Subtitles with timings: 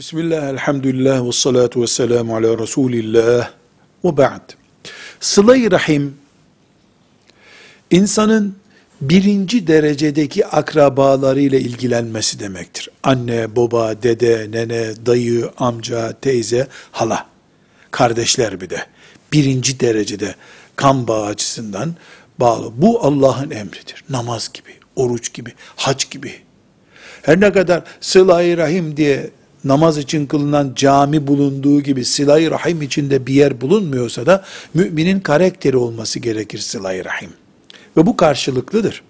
[0.00, 3.50] Bismillah, elhamdülillah, ve salatu ve selamu ala Resulillah
[4.04, 4.52] ve ba'd.
[5.20, 6.16] Sıla-i Rahim,
[7.90, 8.56] insanın
[9.00, 12.88] birinci derecedeki akrabalarıyla ilgilenmesi demektir.
[13.02, 17.26] Anne, baba, dede, nene, dayı, amca, teyze, hala,
[17.90, 18.86] kardeşler bir de.
[19.32, 20.34] Birinci derecede
[20.76, 21.94] kan bağı açısından
[22.38, 22.70] bağlı.
[22.76, 24.04] Bu Allah'ın emridir.
[24.08, 26.34] Namaz gibi, oruç gibi, hac gibi.
[27.22, 29.30] Her ne kadar sıla-i rahim diye
[29.64, 35.76] namaz için kılınan cami bulunduğu gibi sıla-i rahim içinde bir yer bulunmuyorsa da müminin karakteri
[35.76, 37.30] olması gerekir sıla-i rahim.
[37.96, 39.02] Ve bu karşılıklıdır.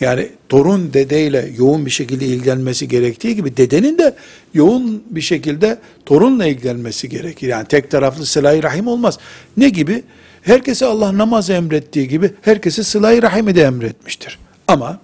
[0.00, 4.14] Yani torun dedeyle yoğun bir şekilde ilgilenmesi gerektiği gibi dedenin de
[4.54, 7.48] yoğun bir şekilde torunla ilgilenmesi gerekir.
[7.48, 9.18] Yani tek taraflı sıla-i rahim olmaz.
[9.56, 10.02] Ne gibi?
[10.42, 14.38] Herkese Allah namaz emrettiği gibi herkese sıla-i rahimi de emretmiştir.
[14.68, 14.98] Ama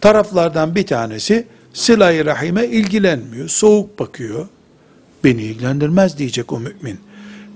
[0.00, 4.46] taraflardan bir tanesi sıla-i rahime ilgilenmiyor, soğuk bakıyor.
[5.24, 6.98] Beni ilgilendirmez diyecek o mümin.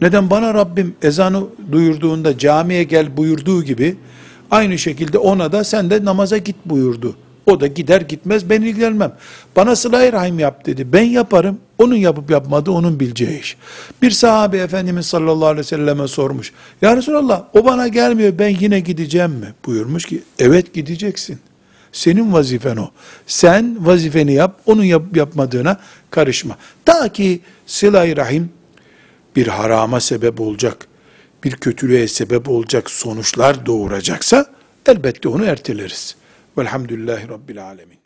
[0.01, 3.97] Neden bana Rabbim ezanı duyurduğunda camiye gel buyurduğu gibi
[4.51, 7.17] aynı şekilde ona da sen de namaza git buyurdu.
[7.47, 9.13] O da gider gitmez ben ilgilenmem.
[9.57, 10.93] Bana sıla-i rahim yap dedi.
[10.93, 11.59] Ben yaparım.
[11.79, 13.57] Onun yapıp yapmadığı onun bileceği iş.
[14.03, 16.53] Bir sahabe Efendimiz sallallahu aleyhi ve selleme sormuş.
[16.83, 19.55] Ya Resulallah o bana gelmiyor ben yine gideceğim mi?
[19.67, 21.39] Buyurmuş ki evet gideceksin.
[21.97, 22.91] Senin vazifen o.
[23.27, 25.81] Sen vazifeni yap, onun yap yapmadığına
[26.11, 26.57] karışma.
[26.85, 28.51] Ta ki sıla rahim
[29.37, 30.87] bir harama sebep olacak,
[31.45, 34.47] bir kötülüğe sebep olacak sonuçlar doğuracaksa
[34.87, 36.17] elbette onu erteleriz.
[36.59, 38.06] Velhamdülillahi Rabbil Alemin.